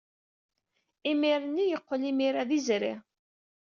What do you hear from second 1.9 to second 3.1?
imir-a d izri.